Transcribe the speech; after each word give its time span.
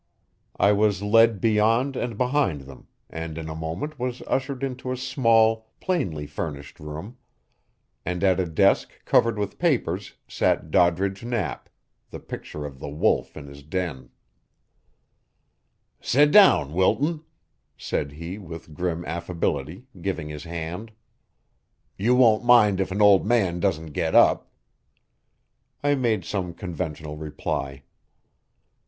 I 0.57 0.71
was 0.71 1.03
led 1.03 1.39
beyond 1.39 1.95
and 1.95 2.17
behind 2.17 2.61
them, 2.61 2.87
and 3.07 3.37
in 3.37 3.47
a 3.47 3.53
moment 3.55 3.99
was 3.99 4.23
ushered 4.25 4.63
into 4.63 4.91
a 4.91 4.97
small, 4.97 5.69
plainly 5.79 6.25
furnished 6.25 6.79
room; 6.79 7.17
and 8.03 8.23
at 8.23 8.39
a 8.39 8.47
desk 8.47 8.93
covered 9.05 9.37
with 9.37 9.59
papers 9.59 10.15
sat 10.27 10.71
Doddridge 10.71 11.23
Knapp, 11.23 11.69
the 12.09 12.19
picture 12.19 12.65
of 12.65 12.79
the 12.79 12.89
Wolf 12.89 13.37
in 13.37 13.45
his 13.45 13.61
den. 13.61 14.09
"Sit 15.99 16.31
down, 16.31 16.73
Wilton," 16.73 17.23
said 17.77 18.13
he 18.13 18.39
with 18.39 18.73
grim 18.73 19.05
affability, 19.05 19.85
giving 20.01 20.29
his 20.29 20.45
hand. 20.45 20.93
"You 21.95 22.15
won't 22.15 22.43
mind 22.43 22.81
if 22.81 22.89
an 22.91 23.03
old 23.03 23.23
man 23.23 23.59
doesn't 23.59 23.91
get 23.93 24.15
up." 24.15 24.49
I 25.83 25.93
made 25.93 26.25
some 26.25 26.55
conventional 26.55 27.17
reply. 27.17 27.83